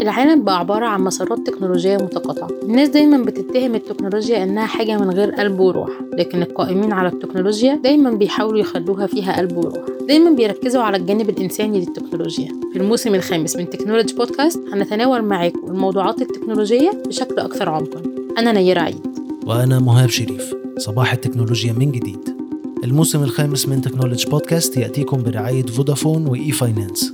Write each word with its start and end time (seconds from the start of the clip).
العالم 0.00 0.44
بقى 0.44 0.58
عبارة 0.58 0.86
عن 0.86 1.00
مسارات 1.00 1.38
تكنولوجية 1.46 1.96
متقاطعة. 1.96 2.48
الناس 2.62 2.88
دايما 2.88 3.24
بتتهم 3.24 3.74
التكنولوجيا 3.74 4.44
إنها 4.44 4.66
حاجة 4.66 4.98
من 4.98 5.10
غير 5.10 5.30
قلب 5.30 5.60
وروح 5.60 5.90
لكن 6.12 6.42
القائمين 6.42 6.92
على 6.92 7.08
التكنولوجيا 7.08 7.74
دايما 7.74 8.10
بيحاولوا 8.10 8.58
يخلوها 8.58 9.06
فيها 9.06 9.36
قلب 9.38 9.56
وروح. 9.56 9.84
دايما 10.08 10.30
بيركزوا 10.30 10.82
على 10.82 10.96
الجانب 10.96 11.30
الإنساني 11.30 11.80
للتكنولوجيا. 11.80 12.48
في 12.72 12.78
الموسم 12.78 13.14
الخامس 13.14 13.56
من 13.56 13.70
تكنولوجي 13.70 14.14
بودكاست 14.14 14.60
هنتناول 14.72 15.22
معاكم 15.22 15.66
الموضوعات 15.68 16.22
التكنولوجية 16.22 16.90
بشكل 17.06 17.38
أكثر 17.38 17.68
عمقا. 17.68 18.02
أنا 18.38 18.52
نيرة 18.52 18.80
عيد. 18.80 19.06
وأنا 19.46 19.78
مهاب 19.78 20.08
شريف. 20.08 20.54
صباح 20.78 21.12
التكنولوجيا 21.12 21.72
من 21.72 21.92
جديد. 21.92 22.36
الموسم 22.84 23.22
الخامس 23.22 23.68
من 23.68 23.80
تكنولوجي 23.80 24.30
بودكاست 24.30 24.76
يأتيكم 24.76 25.22
برعاية 25.22 25.66
فودافون 25.66 26.26
وإي 26.26 26.52
فاينانس 26.52 27.12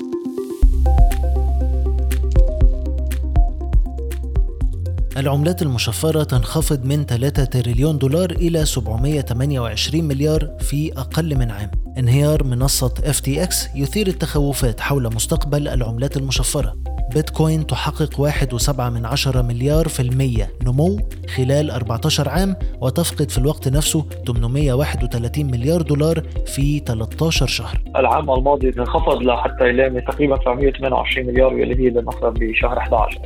العملات 5.22 5.62
المشفرة 5.62 6.22
تنخفض 6.22 6.84
من 6.84 7.04
3 7.04 7.44
تريليون 7.44 7.98
دولار 7.98 8.30
إلى 8.30 8.64
728 8.66 10.04
مليار 10.04 10.50
في 10.60 10.92
أقل 10.96 11.36
من 11.36 11.50
عام. 11.50 11.70
انهيار 11.98 12.44
منصة 12.44 12.88
FTX 12.88 13.76
يثير 13.76 14.06
التخوفات 14.06 14.80
حول 14.80 15.04
مستقبل 15.14 15.68
العملات 15.68 16.16
المشفرة. 16.16 16.74
بيتكوين 17.14 17.66
تحقق 17.66 18.20
1.7 18.20 18.80
من 18.80 19.06
عشرة 19.06 19.42
مليار 19.42 19.88
في 19.88 20.00
المية 20.00 20.50
نمو 20.62 21.00
خلال 21.36 21.70
14 21.70 22.28
عام 22.28 22.56
وتفقد 22.80 23.30
في 23.30 23.38
الوقت 23.38 23.68
نفسه 23.68 24.04
831 24.26 25.46
مليار 25.46 25.82
دولار 25.82 26.22
في 26.46 26.78
13 26.78 27.46
شهر. 27.46 27.78
العام 27.96 28.30
الماضي 28.30 28.68
انخفض 28.68 29.22
لحتى 29.22 29.68
يلامس 29.68 30.02
تقريبا 30.04 30.36
928 30.36 31.26
مليار 31.26 31.54
واللي 31.54 31.84
هي 31.84 31.90
لنصر 31.90 32.30
بشهر 32.30 32.78
11 32.78 33.20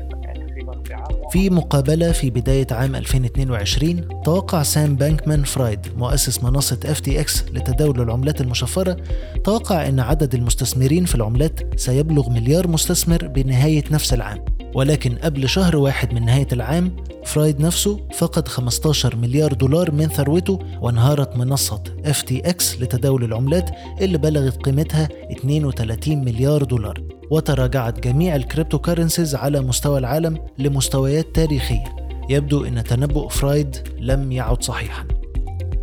في 0.55 0.95
مقابلة 1.37 2.13
في 2.13 2.31
بداية 2.31 2.67
عام 2.71 2.97
2022 2.97 4.23
توقع 4.25 4.63
سام 4.63 4.97
بانكمان 4.97 5.45
فرايد 5.45 5.81
مؤسس 5.97 6.45
منصة 6.45 6.77
FTX 6.77 7.53
لتداول 7.53 8.01
العملات 8.01 8.41
المشفرة 8.41 8.97
توقع 9.45 9.89
أن 9.89 10.01
عدد 10.01 10.35
المستثمرين 10.35 11.05
في 11.05 11.15
العملات 11.15 11.81
سيبلغ 11.81 12.31
مليار 12.31 12.69
مستثمر 12.69 13.27
بنهاية 13.27 13.85
نفس 13.91 14.15
العام. 14.15 14.56
ولكن 14.77 15.15
قبل 15.15 15.49
شهر 15.49 15.77
واحد 15.77 16.15
من 16.15 16.25
نهاية 16.25 16.49
العام 16.53 16.97
فرايد 17.25 17.61
نفسه 17.61 18.01
فقد 18.15 18.49
15 18.49 19.17
مليار 19.17 19.53
دولار 19.53 19.91
من 19.91 20.09
ثروته 20.09 20.59
وانهارت 20.81 21.37
منصة 21.37 21.83
FTX 22.05 22.81
لتداول 22.81 23.25
العملات 23.25 23.71
اللي 24.01 24.19
بلغت 24.19 24.63
قيمتها 24.63 25.09
32 25.33 26.25
مليار 26.25 26.65
دولار 26.65 27.03
وتراجعت 27.31 28.01
جميع 28.01 28.37
ال 28.37 28.43
crypto 28.43 28.79
currencies 28.79 29.35
على 29.35 29.61
مستوى 29.61 29.99
العالم 29.99 30.39
لمستويات 30.59 31.27
تاريخية. 31.35 31.97
يبدو 32.31 32.65
أن 32.65 32.85
تنبؤ 32.85 33.29
فرايد 33.29 33.77
لم 34.01 34.33
يعد 34.33 34.63
صحيحاً. 34.63 35.16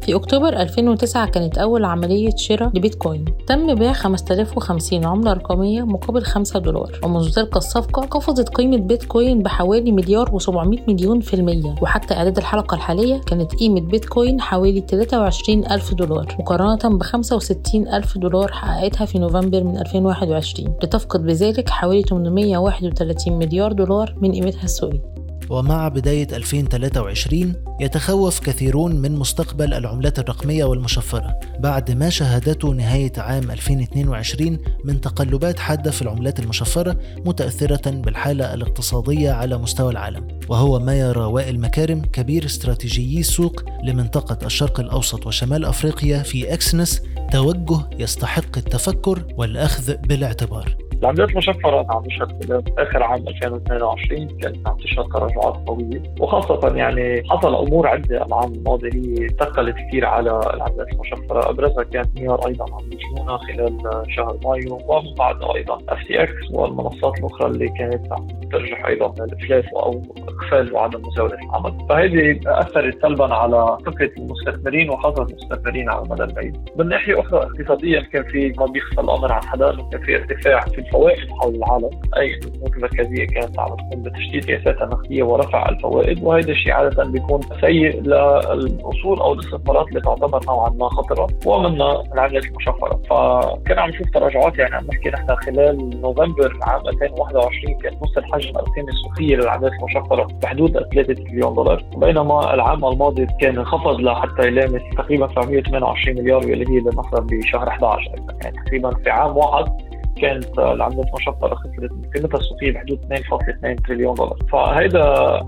في 0.04 0.16
أكتوبر 0.16 0.50
2009 0.50 1.28
كانت 1.28 1.58
أول 1.58 1.86
عملية 1.86 2.36
شراء 2.36 2.70
لبيتكوين. 2.74 3.26
تم 3.48 3.76
بيع 3.76 3.94
5050 3.94 5.06
عملة 5.06 5.34
رقمية 5.34 5.82
مقابل 5.82 6.24
5 6.24 6.60
دولار. 6.60 7.00
ومنذ 7.04 7.32
تلك 7.32 7.58
الصفقة 7.58 8.02
قفزت 8.02 8.50
قيمة 8.50 8.78
بيتكوين 8.78 9.44
بحوالي 9.44 9.92
مليار 9.92 10.40
و700 10.40 10.80
مليون 10.88 11.20
في 11.20 11.34
المية. 11.34 11.76
وحتى 11.82 12.14
إعداد 12.14 12.38
الحلقة 12.38 12.76
الحالية 12.76 13.22
كانت 13.22 13.56
قيمة 13.56 13.82
بيتكوين 13.82 14.42
حوالي 14.42 14.84
23 14.90 15.66
ألف 15.72 15.94
دولار 15.94 16.36
مقارنة 16.40 16.98
ب 16.98 17.04
65 17.04 17.88
ألف 17.88 18.18
دولار 18.18 18.52
حققتها 18.52 19.06
في 19.06 19.20
نوفمبر 19.20 19.64
من 19.64 19.78
2021 19.78 20.74
لتفقد 20.84 21.26
بذلك 21.26 21.70
حوالي 21.70 22.02
831 22.02 23.34
مليار 23.34 23.72
دولار 23.72 24.16
من 24.22 24.32
قيمتها 24.32 24.64
السوقية. 24.64 25.13
ومع 25.54 25.88
بداية 25.88 26.28
2023 26.32 27.54
يتخوف 27.82 28.40
كثيرون 28.40 28.96
من 28.96 29.16
مستقبل 29.16 29.74
العملات 29.74 30.20
الرقمية 30.20 30.64
والمشفرة. 30.64 31.40
بعد 31.60 31.92
ما 31.92 32.10
شهدته 32.10 32.70
نهاية 32.70 33.12
عام 33.18 33.52
2022 33.52 34.60
من 34.86 35.02
تقلبات 35.02 35.60
حادة 35.60 35.92
في 35.92 36.02
العملات 36.02 36.40
المشفرة 36.40 36.98
متأثرة 37.26 37.92
بالحالة 37.92 38.54
الاقتصادية 38.54 39.32
على 39.32 39.58
مستوى 39.58 39.92
العالم. 39.92 40.40
وهو 40.50 40.80
ما 40.80 41.00
يرى 41.00 41.24
وائل 41.24 41.60
مكارم 41.60 42.02
كبير 42.02 42.46
استراتيجيي 42.46 43.20
السوق 43.20 43.64
لمنطقة 43.84 44.46
الشرق 44.46 44.80
الأوسط 44.80 45.28
وشمال 45.28 45.66
أفريقيا 45.66 46.24
في 46.24 46.54
أكسنس 46.54 47.02
توجه 47.32 47.80
يستحق 48.00 48.58
التفكر 48.58 49.24
والأخذ 49.38 49.96
بالاعتبار. 49.98 50.83
العملات 51.04 51.30
المشفرة 51.30 51.86
عم 51.90 52.04
تشهد 52.04 52.46
خلال 52.46 52.80
آخر 52.80 53.04
عام 53.04 53.28
2022 53.28 54.28
كانت 54.28 54.68
عم 54.68 54.78
تشهد 54.78 55.06
تراجعات 55.06 55.68
قوية. 55.68 56.04
وخاصة 56.20 56.76
يعني 56.76 57.24
حصل 57.30 57.56
أمور 57.56 57.88
عدة 57.88 58.26
العام 58.26 58.54
الماضي 58.54 58.90
هي 58.94 59.28
ثقلت 59.30 59.76
كثير 59.76 60.06
على 60.06 60.40
العملات 60.54 60.94
المشفرة. 60.94 61.50
أبرزها 61.50 61.84
كانت 61.84 62.16
انهيار 62.16 62.48
أيضا 62.48 62.66
عملة 62.74 62.90
لونا 62.92 63.38
خلال 63.38 64.04
شهر 64.16 64.38
مايو 64.46 64.80
ومن 64.88 65.14
بعد 65.18 65.36
أيضا 65.56 65.78
FTX 65.90 66.52
والمنصات 66.52 67.20
الأخرى 67.20 67.48
اللي 67.48 67.70
كانت 67.70 68.14
عم 68.14 68.28
ترجح 68.52 68.86
أيضا 68.86 69.24
الإفلاس 69.24 69.66
أو 69.76 70.02
إقفال 70.28 70.74
وعدم 70.74 71.02
مزاولة 71.08 71.38
العمل. 71.44 71.88
فهذه 71.90 72.40
أثرت 72.48 73.02
سلبا 73.02 73.34
على 73.34 73.78
ثقة 73.86 74.10
المستثمرين 74.18 74.90
وخاصة 74.90 75.24
المستثمرين 75.24 75.90
على 75.90 76.02
المدى 76.02 76.24
البعيد. 76.24 76.58
من 76.76 76.88
ناحية 76.88 77.20
أخرى 77.20 77.40
اقتصاديا 77.40 78.02
كان 78.02 78.24
في 78.24 78.54
ما 78.58 78.66
بيخفى 78.66 79.02
الأمر 79.02 79.32
عن 79.32 79.44
حدا 79.44 79.78
كان 79.92 80.02
في 80.02 80.16
ارتفاع 80.16 80.60
في 80.60 80.93
الفوائد 80.94 81.32
حول 81.42 81.56
العالم. 81.56 81.90
أي 82.18 82.34
البنوك 82.34 82.78
المركزيه 82.78 83.26
كانت 83.26 83.60
عم 83.60 83.68
تقوم 83.76 84.04
بتشديد 84.04 84.44
سياساتها 84.46 84.84
النقديه 84.84 85.24
ورفع 85.24 85.70
الفوائد 85.70 86.24
وهذا 86.24 86.52
الشيء 86.52 86.72
عادة 86.72 87.04
بيكون 87.04 87.42
سيء 87.62 88.02
للاصول 88.02 89.20
أو 89.20 89.34
الاستثمارات 89.34 89.88
اللي 89.88 90.02
تعتبر 90.02 90.40
نوعا 90.48 90.70
ما 90.70 90.90
خطرة 90.90 91.28
ومنها 91.46 92.04
العملات 92.14 92.46
المشفرة. 92.46 93.02
فكنا 93.10 93.82
عم 93.82 93.90
نشوف 93.90 94.10
تراجعات 94.14 94.58
يعني 94.60 94.76
عم 94.76 94.86
نحكي 94.88 95.10
نحن 95.10 95.36
خلال 95.36 96.02
نوفمبر 96.02 96.58
عام 96.62 96.88
2021 96.88 97.78
كان 97.78 97.94
نص 98.04 98.18
الحجم 98.18 98.58
القيمه 98.58 98.90
السوقية 98.90 99.36
للعملات 99.36 99.72
المشفرة 99.72 100.28
بحدود 100.44 100.72
3 100.72 101.14
تريليون 101.14 101.54
دولار 101.56 101.84
بينما 101.98 102.54
العام 102.54 102.86
الماضي 102.86 103.28
كان 103.42 103.58
انخفض 103.58 104.00
لحتى 104.00 104.48
يلامس 104.48 104.82
تقريبا 104.98 105.28
728 105.28 106.18
مليار 106.18 106.38
واللي 106.38 106.66
هي 106.70 106.80
لنصر 106.80 107.22
بشهر 107.22 107.68
11 107.68 108.12
يعني 108.44 108.58
تقريبا 108.66 108.90
في 109.04 109.10
عام 109.10 109.38
واحد 109.38 109.93
كانت 110.22 110.60
العملات 110.60 111.06
المشفره 111.08 111.56
خسرت 111.56 111.92
قيمتها 112.16 112.40
السوقية 112.40 112.72
بحدود 112.72 113.00
2.2 113.14 113.88
تريليون 113.88 114.16
دولار. 114.16 114.38
فهيدا 114.52 115.04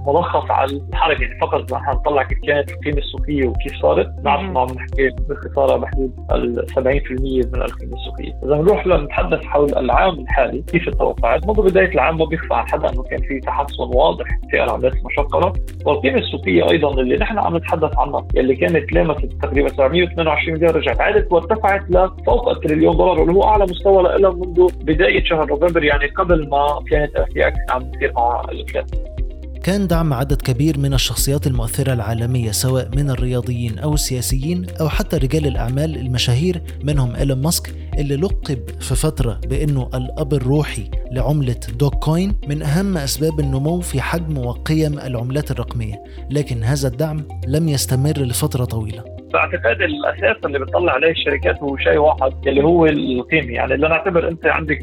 ملخص 0.08 0.52
على 0.52 0.82
الحركة 0.90 1.22
يعني 1.22 1.40
فقط 1.42 1.74
نحن 1.74 1.90
نطلع 1.90 2.24
كيف 2.24 2.40
كانت 2.48 2.72
القيمة 2.72 2.98
السوقية 2.98 3.48
وكيف 3.48 3.82
صارت. 3.82 4.08
نعرف 4.24 4.42
انه 4.42 4.60
عم 4.60 4.68
نحكي 4.68 5.10
بخسارة 5.30 5.78
بحدود 5.78 6.14
ال 6.32 6.66
70% 6.70 6.80
من 7.54 7.62
القيمة 7.62 7.98
السوقية. 7.98 8.34
إذا 8.44 8.56
بنروح 8.56 8.88
لنتحدث 8.88 9.46
حول 9.46 9.78
العام 9.78 10.20
الحالي 10.20 10.62
كيف 10.62 10.88
التوقعات؟ 10.88 11.48
منذ 11.48 11.62
بداية 11.62 11.94
العام 11.94 12.18
ما 12.18 12.26
بيخفى 12.26 12.54
عن 12.54 12.68
حدا 12.68 12.90
إنه 12.90 13.04
كان 13.04 13.22
في 13.22 13.40
تحسن 13.40 13.84
واضح 13.84 14.26
في 14.50 14.64
العملات 14.64 14.94
المشفره 14.96 15.54
والقيمة 15.86 16.18
السوقية 16.18 16.72
أيضا 16.72 17.02
اللي 17.02 17.18
نحن 17.18 17.40
عم 17.40 17.58
نتحدث 17.58 17.98
عنها 17.98 18.28
اللي 18.36 18.56
كانت 18.56 18.94
لامست 18.94 19.34
تقريبا 19.42 19.70
722 19.70 20.58
مليار 20.58 20.76
رجعت 20.76 21.02
عادت 21.02 21.32
وارتفعت 21.32 21.82
لفوق 21.90 22.50
التريليون 22.50 22.98
دولار 22.98 23.20
واللي 23.20 23.34
هو 23.34 23.44
أعلى 23.44 23.64
مستوى 23.64 24.04
لها 24.04 24.32
منذ 24.32 24.55
بداية 24.64 25.24
شهر 25.24 25.46
نوفمبر 25.46 25.84
يعني 25.84 26.08
قبل 26.08 26.50
ما 26.50 26.84
كانت 26.90 27.12
FTX 27.16 27.58
عم 27.70 27.92
تصير 27.92 28.14
مع 28.14 28.42
الافلاس 28.52 28.86
كان 29.66 29.88
دعم 29.88 30.14
عدد 30.14 30.42
كبير 30.42 30.80
من 30.80 30.94
الشخصيات 30.94 31.48
المؤثرة 31.48 31.94
العالمية 31.94 32.52
سواء 32.52 32.90
من 32.96 33.10
الرياضيين 33.10 33.80
أو 33.80 33.94
السياسيين 33.94 34.66
أو 34.82 34.90
حتى 34.90 35.18
رجال 35.18 35.48
الأعمال 35.48 35.96
المشاهير 35.98 36.62
منهم 36.84 37.16
إيلون 37.16 37.42
ماسك 37.42 37.76
اللي 37.98 38.16
لقب 38.16 38.60
في 38.80 38.96
فترة 38.96 39.40
بأنه 39.50 39.90
الأب 39.94 40.34
الروحي 40.34 40.90
لعملة 41.12 41.60
دوك 41.80 41.96
كوين 41.96 42.36
من 42.48 42.62
أهم 42.62 42.98
أسباب 42.98 43.40
النمو 43.40 43.80
في 43.80 44.02
حجم 44.02 44.38
وقيم 44.38 45.00
العملات 45.00 45.52
الرقمية. 45.52 46.04
لكن 46.32 46.64
هذا 46.64 46.88
الدعم 46.88 47.28
لم 47.48 47.70
يستمر 47.70 48.18
لفترة 48.18 48.66
طويلة. 48.66 49.04
باعتقاد 49.34 49.82
الأساس 49.82 50.46
اللي 50.46 50.60
بتطلع 50.60 50.94
عليه 50.94 51.12
الشركات 51.12 51.58
هو 51.64 51.78
شيء 51.78 51.98
واحد 51.98 52.48
اللي 52.48 52.64
هو 52.64 52.86
القيمة. 52.86 53.54
يعني 53.54 53.78
لنعتبر 53.78 54.28
أنت 54.28 54.46
عندك 54.46 54.80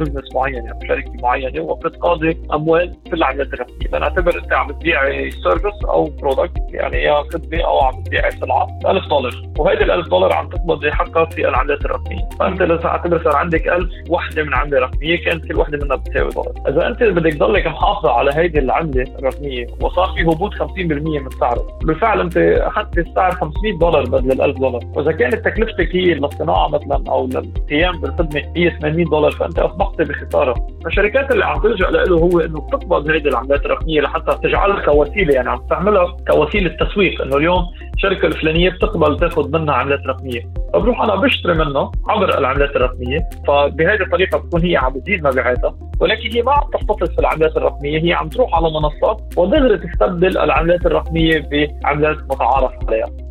business 0.00 0.34
معين 0.34 0.54
يعني 0.54 0.88
شركة 0.88 1.12
معينة 1.22 1.60
وبتقاضي 1.62 2.38
أموال 2.54 2.96
في 3.06 3.12
العملات 3.12 3.54
الرقميه 3.54 3.88
لنعتبر 3.92 4.38
أنت 4.38 4.52
عم 4.52 4.72
تبيعي 4.72 5.30
service 5.30 5.84
أو 5.88 6.04
product 6.04 6.58
يعني 6.70 7.02
يا 7.02 7.22
خدمة 7.32 7.64
أو 7.64 7.80
عم 7.80 8.02
تبيعي 8.02 8.30
سلعه 8.30 8.68
1000 8.86 9.08
دولار. 9.08 9.32
وهيدي 9.58 9.84
ال 9.84 9.90
1000 9.90 10.08
دولار 10.08 10.32
عم 10.32 10.48
تقبضي 10.48 10.92
حقها 10.92 11.24
في 11.24 11.48
العملات 11.48 11.84
الرقميه 11.84 12.28
فأنت 12.40 12.62
لو 12.62 12.76
أعتبر 12.76 13.24
صار 13.24 13.36
عندك 13.36 13.68
1000 13.68 13.88
وحدة 14.10 14.42
من 14.42 14.54
عملة 14.54 14.78
رقميه 14.78 15.16
كانت 15.24 15.46
كل 15.46 15.56
وحدة 15.56 15.78
منها 15.84 15.96
بتساوي 15.96 16.30
دولار. 16.30 16.52
إذا 16.68 16.86
أنت 16.86 17.02
بدك 17.02 17.34
تضلك 17.34 17.66
محافظة 17.66 18.10
على 18.12 18.30
هيدي 18.34 18.58
العملة 18.58 19.06
الرقميه 19.18 19.66
وصار 19.80 20.06
في 20.16 20.22
هبوط 20.22 20.54
50% 20.54 20.60
من 20.78 21.30
سعرها. 21.40 21.78
بالفعل 21.84 22.20
أنت 22.20 22.36
أخذت 22.36 22.98
السعر 22.98 23.30
500 23.32 23.77
دولار 23.78 24.04
بدل 24.04 24.32
ال 24.32 24.42
1000 24.42 24.58
دولار. 24.58 24.80
وإذا 24.96 25.12
كانت 25.12 25.34
تكلفتك 25.34 25.96
هي 25.96 26.14
للصناعه 26.14 26.68
مثلا 26.68 27.04
أو 27.08 27.26
للقيام 27.26 28.00
بالخدمة 28.00 28.42
هي 28.56 28.70
800 28.80 29.04
دولار 29.04 29.30
فأنت 29.30 29.58
أصبحت 29.58 30.02
بخسارة. 30.02 30.54
فالشركات 30.84 31.30
اللي 31.30 31.44
عم 31.44 31.60
تلجا 31.62 31.86
له 31.90 32.18
هو 32.18 32.40
إنه 32.40 32.60
بتقبض 32.60 33.10
هيدي 33.10 33.28
العملات 33.28 33.64
الرقمية 33.66 34.00
لحتى 34.00 34.38
تجعلها 34.42 34.84
كوسيلة. 34.84 35.34
يعني 35.34 35.50
عم 35.50 35.66
تعملها 35.70 36.16
كوسيلة 36.30 36.76
تسويق 36.80 37.22
إنه 37.22 37.36
اليوم 37.36 37.62
الشركة 37.94 38.26
الفلانية 38.26 38.70
بتقبل 38.70 39.18
تأخذ 39.18 39.58
منها 39.58 39.74
عملات 39.74 40.00
رقمية. 40.06 40.42
فبروح 40.72 41.02
أنا 41.02 41.14
بشتري 41.14 41.54
منه 41.54 41.90
عبر 42.08 42.38
العملات 42.38 42.76
الرقمية 42.76 43.28
فبهذه 43.48 44.02
الطريقة 44.02 44.38
بتكون 44.38 44.62
هي 44.62 44.76
عم 44.76 44.92
بتزيد 44.92 45.26
مبيعاتها. 45.26 45.74
ولكن 46.00 46.30
هي 46.32 46.42
ما 46.42 46.52
عم 46.52 46.70
تحتفظ 46.72 47.10
في 47.14 47.18
العملات 47.18 47.56
الرقمية 47.56 48.04
هي 48.04 48.12
عم 48.12 48.28
تروح 48.28 48.54
على 48.54 48.70
منصات 48.70 49.20
ودغري 49.36 49.78
تستبدل 49.78 50.38
العملات 50.38 50.86
الرقمية 50.86 51.48
بعملات 51.50 52.16
متعارف 52.30 52.72
عليها. 52.88 53.27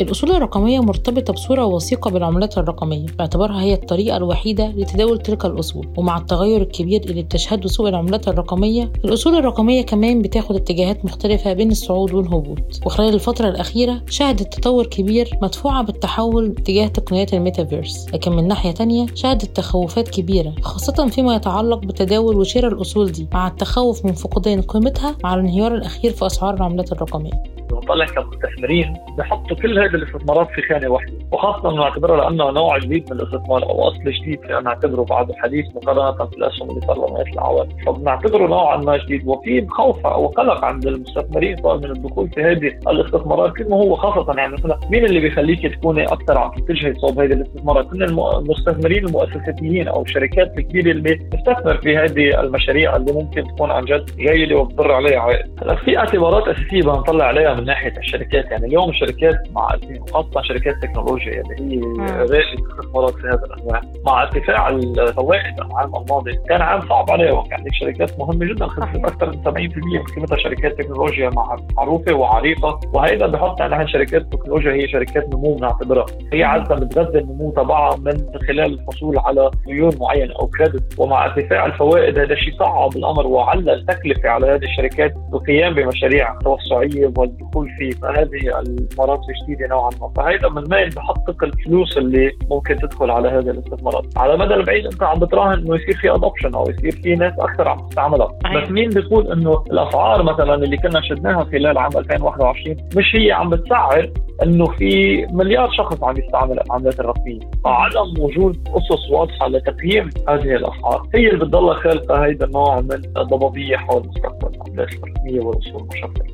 الأصول 0.00 0.30
الرقمية 0.30 0.80
مرتبطة 0.80 1.32
بصورة 1.32 1.64
وثيقة 1.66 2.10
بالعملات 2.10 2.58
الرقمية 2.58 3.06
باعتبارها 3.18 3.62
هي 3.62 3.74
الطريقة 3.74 4.16
الوحيدة 4.16 4.66
لتداول 4.66 5.18
تلك 5.18 5.44
الأصول. 5.44 5.88
ومع 5.96 6.18
التغير 6.18 6.62
الكبير 6.62 7.00
اللي 7.04 7.22
بتشهده 7.22 7.68
سوق 7.68 7.88
العملات 7.88 8.28
الرقمية 8.28 8.92
الأصول 9.04 9.34
الرقمية 9.34 9.82
كمان 9.82 10.22
بتاخد 10.22 10.56
اتجاهات 10.56 11.04
مختلفة 11.04 11.52
بين 11.52 11.70
الصعود 11.70 12.14
والهبوط. 12.14 12.80
وخلال 12.86 13.14
الفترة 13.14 13.48
الأخيرة 13.48 14.02
شهدت 14.10 14.54
تطور 14.54 14.86
كبير 14.86 15.30
مدفوعة 15.42 15.82
بالتحول 15.82 16.54
تجاه 16.54 16.86
تقنيات 16.86 17.34
الميتافيرس. 17.34 18.06
لكن 18.14 18.32
من 18.32 18.48
ناحية 18.48 18.70
تانية 18.70 19.06
شهدت 19.14 19.56
تخوفات 19.56 20.08
كبيرة 20.08 20.54
خاصة 20.62 21.08
فيما 21.08 21.34
يتعلق 21.34 21.78
بتداول 21.78 22.36
وشراء 22.36 22.72
الأصول 22.72 23.12
دي. 23.12 23.28
مع 23.32 23.48
التخوف 23.48 24.04
من 24.04 24.12
فقدان 24.12 24.62
قيمتها 24.62 25.16
مع 25.24 25.34
الانهيار 25.34 25.74
الأخير 25.74 26.12
في 26.12 26.26
أسعار 26.26 26.54
العملات 26.54 26.92
الرقمية. 26.92 27.54
بنطلع 27.70 28.04
كمستثمرين 28.06 28.96
بحطوا 29.18 29.56
كل 29.56 29.78
هذه 29.78 29.94
الاستثمارات 29.94 30.48
في 30.48 30.62
خانة 30.62 30.88
واحدة 30.88 31.12
وخاصة 31.32 31.70
نعتبرها 31.76 32.16
لأنه 32.16 32.50
نوع 32.50 32.78
جديد 32.78 33.12
من 33.12 33.20
الاستثمار 33.20 33.62
أو 33.62 33.88
أصل 33.88 34.04
جديد 34.04 34.40
نعتبره 34.64 35.02
بعد 35.02 35.30
الحديث 35.30 35.66
مقارنة 35.76 36.24
بالأسهم 36.24 36.70
اللي 36.70 36.80
صار 36.80 36.96
لها 36.96 37.22
العوام 37.22 37.68
فبنعتبره 37.86 38.46
نوعا 38.46 38.76
ما 38.76 38.96
جديد 38.96 39.26
وفي 39.26 39.66
خوف 39.68 40.06
أو 40.06 40.26
قلق 40.26 40.64
عند 40.64 40.86
المستثمرين 40.86 41.56
صار 41.62 41.78
من 41.78 41.90
الدخول 41.90 42.28
في 42.28 42.42
هذه 42.42 42.78
الاستثمارات 42.88 43.52
كما 43.52 43.76
هو 43.76 43.96
خاصة 43.96 44.34
يعني 44.38 44.52
مثلا 44.52 44.80
مين 44.90 45.04
اللي 45.04 45.20
بيخليك 45.20 45.74
تكوني 45.74 46.04
أكثر 46.04 46.38
عم 46.38 46.50
تتجهي 46.50 46.94
صوب 46.94 47.20
هذه 47.20 47.32
الاستثمارات؟ 47.32 47.90
كل 47.90 48.02
المستثمرين 48.02 49.06
المؤسساتيين 49.06 49.88
أو 49.88 50.02
الشركات 50.02 50.58
الكبيرة 50.58 50.90
اللي 50.90 51.14
تستثمر 51.14 51.76
في 51.76 51.96
هذه 51.96 52.40
المشاريع 52.40 52.96
اللي 52.96 53.12
ممكن 53.12 53.44
تكون 53.44 53.70
عن 53.70 53.84
جد 53.84 54.10
جيده 54.16 54.56
وبتضر 54.56 54.92
عليها 54.92 55.20
عائد. 55.20 55.62
هلأ 55.62 55.74
في 55.74 55.98
اعتبارات 55.98 56.48
أساسية 56.48 56.80
بدنا 56.80 56.92
نطلع 56.92 57.24
من 57.54 57.64
ناحية 57.64 57.98
الشركات 57.98 58.44
يعني 58.50 58.66
اليوم 58.66 58.90
الشركات 58.90 59.34
مع 59.52 59.68
خاصه 60.12 60.42
شركات 60.42 60.74
تكنولوجيا 60.82 61.42
اللي 61.42 61.76
هي 61.76 61.80
رائده 62.08 62.38
الاستثمارات 62.38 63.14
في 63.14 63.26
هذا 63.26 63.44
الأنواع. 63.44 63.80
مع 64.06 64.22
ارتفاع 64.22 64.68
الفوائد 64.68 65.60
العام 65.60 65.96
الماضي 65.96 66.32
كان 66.48 66.62
عام 66.62 66.80
صعب 66.80 67.10
عليهم. 67.10 67.44
يعني 67.50 67.70
شركات 67.72 68.18
مهمة 68.18 68.44
جدا 68.46 68.66
خسرت 68.66 69.04
أكثر 69.04 69.26
من 69.30 69.42
70% 69.44 69.76
من 69.76 70.02
قيمتها 70.02 70.36
شركات 70.36 70.78
تكنولوجيا 70.78 71.30
معروفة 71.76 72.14
وعريقة. 72.14 72.80
وهيدا 72.94 73.26
بحط 73.26 73.62
نحن 73.62 73.86
شركات 73.86 74.22
التكنولوجيا 74.22 74.72
هي 74.72 74.88
شركات 74.88 75.28
نمو 75.34 75.54
بنعتبرها. 75.54 76.06
هي 76.32 76.44
عادة 76.44 76.74
بتغذي 76.74 77.18
النمو 77.18 77.50
تبعها 77.50 77.96
من 77.96 78.26
خلال 78.48 78.80
الحصول 78.80 79.18
على 79.18 79.50
ديون 79.66 79.92
معينة 80.00 80.34
أو 80.40 80.46
كريدت. 80.46 80.98
ومع 80.98 81.24
ارتفاع 81.24 81.66
الفوائد 81.66 82.18
هذا 82.18 82.32
الشيء 82.32 82.58
صعب 82.58 82.96
الأمر 82.96 83.26
وعلى 83.26 83.72
التكلفة 83.74 84.28
على 84.28 84.46
هذه 84.46 84.64
الشركات 84.64 85.14
القيام 85.34 85.74
بمشاريع 85.74 86.34
توسعية 86.38 87.12
والدخول 87.16 87.53
في 87.62 87.90
فهذه 87.90 88.60
المرات 88.60 89.20
الجديده 89.28 89.66
نوعا 89.68 89.90
ما. 90.00 90.12
فهيدا 90.16 90.48
من 90.48 90.62
مين 90.70 90.88
بحقق 90.96 91.44
الفلوس 91.44 91.98
اللي 91.98 92.32
ممكن 92.50 92.76
تدخل 92.76 93.10
على 93.10 93.28
هذه 93.28 93.50
الاستثمارات. 93.50 94.04
على 94.16 94.34
المدى 94.34 94.54
البعيد 94.54 94.84
أنت 94.86 95.02
عم 95.02 95.18
بتراهن 95.18 95.58
إنه 95.58 95.74
يصير 95.74 95.96
في 95.96 96.14
ادوبشن 96.14 96.54
أو 96.54 96.64
يصير 96.70 96.92
في 96.92 97.14
ناس 97.14 97.32
أكثر 97.38 97.68
عم 97.68 97.88
تستعملها. 97.88 98.28
بس 98.62 98.70
مين 98.70 98.90
بيقول 98.90 99.32
إنه 99.32 99.64
الأسعار 99.70 100.22
مثلا 100.22 100.54
اللي 100.54 100.76
كنا 100.76 101.00
شدناها 101.00 101.44
خلال 101.44 101.78
عام 101.78 101.90
2021 101.98 102.76
مش 102.96 103.16
هي 103.16 103.32
عم 103.32 103.50
بتسعر 103.50 104.10
إنه 104.42 104.64
في 104.64 105.26
مليار 105.30 105.70
شخص 105.70 106.02
عم 106.02 106.16
يستعمل 106.16 106.60
العملات 106.60 107.00
الرقمية، 107.00 107.40
فعدم 107.64 108.22
وجود 108.22 108.68
أسس 108.68 109.10
واضحة 109.10 109.48
لتقييم 109.48 110.10
هذه 110.28 110.54
الأسعار 110.56 111.08
هي 111.14 111.28
اللي 111.28 111.44
بتضلها 111.44 111.74
خالقه 111.74 112.24
هيدا 112.24 112.46
النوع 112.46 112.80
من 112.80 113.02
الضبابية 113.16 113.76
حول 113.76 114.02
مستقبل 114.08 114.56
العملات 114.56 114.94
الرقمية 114.94 115.40
والاصول 115.40 115.80
المشفره. 115.82 116.33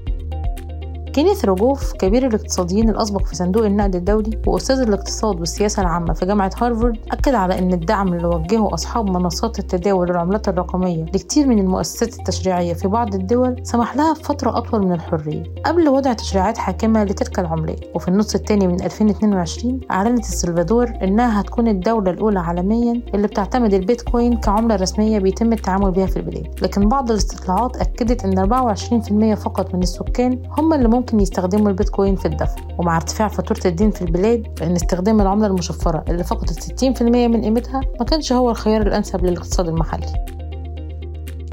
كينيث 1.13 1.45
روجوف 1.45 1.93
كبير 1.93 2.27
الاقتصاديين 2.27 2.89
الأسبق 2.91 3.27
في 3.27 3.37
صندوق 3.37 3.65
النقد 3.65 3.97
الدولي 3.97 4.39
وأستاذ 4.47 4.81
الاقتصاد 4.81 5.41
والسياسة 5.41 5.83
العامة 5.83 6.13
في 6.13 6.27
جامعة 6.27 6.51
هارفارد 6.63 6.99
أكد 7.13 7.35
على 7.35 7.59
أن 7.59 7.73
الدعم 7.73 8.15
اللي 8.15 8.27
وجهه 8.27 8.75
أصحاب 8.75 9.11
منصات 9.11 9.59
التداول 9.59 10.09
للعملات 10.09 10.49
الرقمية 10.49 11.05
لكتير 11.05 11.47
من 11.47 11.59
المؤسسات 11.59 12.19
التشريعية 12.19 12.73
في 12.73 12.89
بعض 12.89 13.15
الدول 13.15 13.57
سمح 13.63 13.97
لها 13.97 14.13
بفترة 14.13 14.59
أطول 14.59 14.85
من 14.85 14.93
الحرية. 14.93 15.43
قبل 15.65 15.89
وضع 15.89 16.13
تشريعات 16.13 16.59
حاكمة 16.59 17.05
لتلك 17.05 17.39
العملات 17.39 17.81
وفي 17.95 18.09
النص 18.09 18.35
الثاني 18.35 18.67
من 18.67 18.83
2022 18.83 19.81
أعلنت 19.91 20.25
السلفادور 20.25 20.93
إنها 21.03 21.41
هتكون 21.41 21.69
الدولة 21.69 22.11
الأولى 22.11 22.41
عالميا 22.41 23.03
اللي 23.15 23.27
بتعتمد 23.27 23.75
البيتكوين 23.75 24.37
كعملة 24.37 24.77
رسمية 24.77 25.19
بيتم 25.19 25.53
التعامل 25.53 25.91
بها 25.91 26.07
في 26.07 26.17
البلاد. 26.17 26.47
لكن 26.63 26.89
بعض 26.89 27.11
الاستطلاعات 27.11 27.77
أكدت 27.77 28.25
أن 28.25 28.39
24% 28.39 29.35
فقط 29.35 29.75
من 29.75 29.83
السكان 29.83 30.43
هم 30.59 30.73
اللي 30.75 30.89
ممكن 31.01 31.21
يستخدموا 31.21 31.69
البيتكوين 31.69 32.17
في 32.17 32.27
الدفع 32.27 32.57
ومع 32.79 32.97
ارتفاع 32.97 33.29
فاتورة 33.29 33.61
الدين 33.67 33.91
في 33.91 34.03
البلاد 34.03 34.47
فإن 34.59 34.77
استخدام 34.77 35.21
العملة 35.21 35.47
المشفرة 35.47 36.05
اللي 36.09 36.25
فقدت 36.25 36.85
60% 36.85 37.03
من 37.03 37.43
قيمتها 37.43 37.81
ما 38.01 38.07
كانش 38.07 38.33
هو 38.33 38.51
الخيار 38.51 38.83
الأنسب 38.83 39.25
للاقتصاد 39.25 39.69
المحلي. 39.69 40.07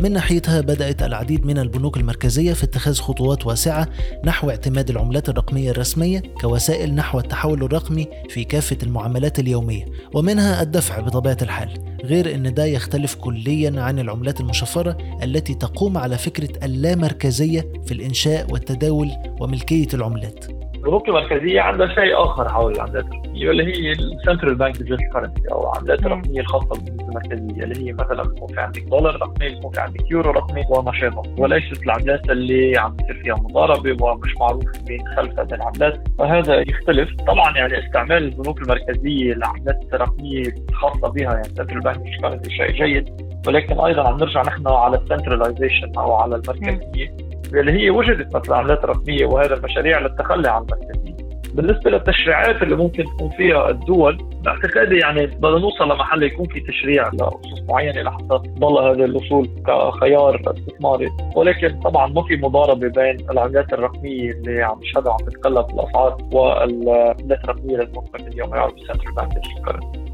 من 0.01 0.11
ناحيتها 0.11 0.61
بدأت 0.61 1.03
العديد 1.03 1.45
من 1.45 1.57
البنوك 1.57 1.97
المركزية 1.97 2.53
في 2.53 2.63
اتخاذ 2.63 2.99
خطوات 2.99 3.45
واسعة 3.45 3.87
نحو 4.25 4.49
اعتماد 4.49 4.89
العملات 4.89 5.29
الرقمية 5.29 5.71
الرسمية 5.71 6.23
كوسائل 6.41 6.95
نحو 6.95 7.19
التحول 7.19 7.63
الرقمي 7.63 8.07
في 8.29 8.43
كافة 8.43 8.77
المعاملات 8.83 9.39
اليومية 9.39 9.85
ومنها 10.13 10.61
الدفع 10.61 10.99
بطبيعة 10.99 11.37
الحال. 11.41 11.96
غير 12.07 12.35
إن 12.35 12.53
ده 12.53 12.65
يختلف 12.65 13.15
كليا 13.15 13.81
عن 13.81 13.99
العملات 13.99 14.39
المشفرة 14.39 14.97
التي 15.23 15.53
تقوم 15.53 15.97
على 15.97 16.17
فكرة 16.17 16.65
اللامركزية 16.65 17.71
في 17.85 17.91
الإنشاء 17.91 18.51
والتداول 18.51 19.11
وملكية 19.39 19.87
العملات. 19.93 20.56
البنوك 20.87 21.09
المركزية 21.09 21.61
عندها 21.61 21.87
شيء 21.87 22.23
آخر 22.23 22.49
حول 22.49 22.71
العملات 22.71 23.05
الرقميه 23.05 23.51
اللي 23.51 23.63
هي 23.63 23.91
ال 23.91 23.99
central 23.99 24.55
bank 24.55 24.77
digital 24.77 25.09
currency 25.13 25.41
أو 25.51 25.71
العملات 25.71 26.05
الرقميه 26.05 26.41
الخاصه 26.41 26.69
بالبنوك 26.69 27.09
المركزية 27.09 27.63
اللي 27.63 27.87
هي 27.87 27.93
مثلا 27.93 28.23
بيكون 28.23 28.47
في 28.47 28.59
عندك 28.61 28.81
دولار 28.81 29.15
رقمي 29.15 29.49
بيكون 29.49 29.71
في 29.71 29.79
عندك 29.79 30.11
يورو 30.11 30.31
رقمي 30.31 30.63
وما 30.69 30.91
شابه. 30.91 31.23
وليست 31.37 31.83
العملات 31.83 32.29
اللي 32.29 32.77
عم 32.77 32.95
بتصير 32.95 33.21
فيها 33.23 33.35
مضاربة 33.35 34.05
ومش 34.05 34.37
معروف 34.39 34.63
مين 34.89 35.07
خلف 35.15 35.39
هذه 35.39 35.53
العملات؟ 35.53 36.07
فهذا 36.19 36.61
يختلف. 36.69 37.09
طبعا 37.27 37.57
يعني 37.57 37.85
استعمال 37.85 38.23
البنوك 38.23 38.61
المركزية 38.61 39.33
للعملات 39.33 39.79
الرقميه 39.93 40.43
الخاصه 40.69 41.09
بها 41.09 41.33
يعني 41.33 41.43
central 41.43 41.79
bank 41.79 41.97
digital 41.97 42.21
currency 42.21 42.49
شيء 42.49 42.71
جيد. 42.71 43.27
ولكن 43.47 43.79
أيضا 43.79 44.07
عم 44.07 44.17
نرجع 44.17 44.41
نحن 44.41 44.67
على 44.67 44.97
ال 44.97 45.04
centralization 45.04 45.91
أو 45.97 46.13
على 46.13 46.35
المركزية. 46.35 47.26
اللي 47.53 47.71
هي 47.71 47.89
وجدت 47.89 48.35
مثل 48.35 48.47
العملات 48.47 48.83
الرقميه 48.83 49.25
وهذا 49.25 49.53
المشاريع 49.53 49.99
للتخلي 49.99 50.49
عن 50.49 50.61
المركزيه. 50.61 51.27
بالنسبة 51.53 51.91
للتشريعات 51.91 52.63
اللي 52.63 52.75
ممكن 52.75 53.03
تكون 53.03 53.29
فيها 53.29 53.69
الدول 53.69 54.17
باعتقادي 54.45 54.95
يعني 54.97 55.25
بدنا 55.25 55.59
نوصل 55.59 55.85
لمحل 55.85 56.23
يكون 56.23 56.47
في 56.47 56.59
تشريع 56.59 57.09
لاصول 57.13 57.65
معينة 57.69 58.01
لحتى 58.01 58.39
تضل 58.55 58.77
هذه 58.77 59.05
الأصول 59.05 59.49
كخيار 59.67 60.41
استثماري. 60.57 61.09
ولكن 61.35 61.79
طبعا 61.79 62.07
ما 62.07 62.23
في 62.23 62.35
مضاربة 62.35 62.87
بين 62.87 63.29
العملات 63.29 63.73
الرقمية 63.73 64.31
اللي 64.31 64.63
عم 64.63 64.79
نشهدها 64.81 65.13
عم 65.13 65.29
تتقلب 65.29 65.65
الاسعار 65.69 66.17
والعملات 66.31 67.43
الرقمية 67.43 67.77
للمنفذ 67.77 68.27
اليوم 68.27 68.55
يعرف 68.55 68.73
ال 68.73 68.79
central 68.79 69.15
bank 69.15 70.07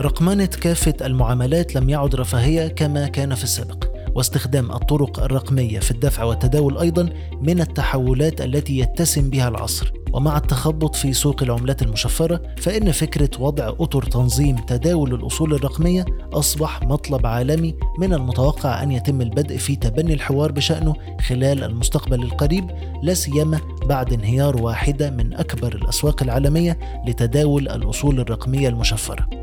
رقمنة 0.00 0.50
كافة 0.62 1.06
المعاملات 1.06 1.74
لم 1.74 1.90
يعد 1.90 2.14
رفاهية 2.14 2.68
كما 2.68 3.08
كان 3.08 3.34
في 3.34 3.44
السابق. 3.44 3.89
واستخدام 4.14 4.72
الطرق 4.72 5.22
الرقمية 5.22 5.78
في 5.78 5.90
الدفع 5.90 6.24
والتداول 6.24 6.78
أيضا 6.78 7.08
من 7.42 7.60
التحولات 7.60 8.40
التي 8.40 8.78
يتسم 8.78 9.30
بها 9.30 9.48
العصر. 9.48 9.92
ومع 10.12 10.36
التخبط 10.36 10.94
في 10.94 11.12
سوق 11.12 11.42
العملات 11.42 11.82
المشفرة 11.82 12.42
فإن 12.56 12.92
فكرة 12.92 13.30
وضع 13.38 13.68
أطر 13.68 14.02
تنظيم 14.02 14.56
تداول 14.56 15.14
الأصول 15.14 15.54
الرقمية 15.54 16.04
أصبح 16.32 16.82
مطلب 16.82 17.26
عالمي 17.26 17.74
من 17.98 18.14
المتوقع 18.14 18.82
أن 18.82 18.92
يتم 18.92 19.20
البدء 19.20 19.56
في 19.56 19.76
تبني 19.76 20.14
الحوار 20.14 20.52
بشأنه 20.52 20.94
خلال 21.20 21.64
المستقبل 21.64 22.22
القريب 22.22 22.70
لا 23.02 23.14
سيما 23.14 23.60
بعد 23.86 24.12
انهيار 24.12 24.62
واحدة 24.62 25.10
من 25.10 25.34
أكبر 25.34 25.74
الأسواق 25.74 26.22
العالمية 26.22 26.78
لتداول 27.06 27.68
الأصول 27.68 28.20
الرقمية 28.20 28.68
المشفرة. 28.68 29.39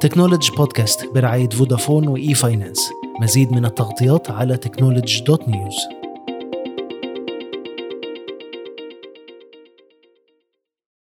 Technology 0.00 0.52
بودكاست 0.56 1.06
برعاية 1.14 1.48
فودافون 1.48 2.08
و 2.08 2.34
e-finance 2.34 2.90
مزيد 3.20 3.52
من 3.52 3.64
التغطيات 3.64 4.30
على 4.30 4.56
technology 4.56 5.24
dot 5.24 5.48
news 5.48 5.76